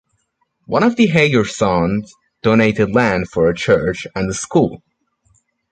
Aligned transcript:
One 0.65 0.81
of 0.81 0.95
the 0.95 1.05
Hager 1.05 1.45
sons 1.45 2.11
donated 2.41 2.91
land 2.95 3.29
for 3.31 3.49
a 3.51 3.55
church 3.55 4.07
and 4.15 4.31
a 4.31 4.33
school. 4.33 4.81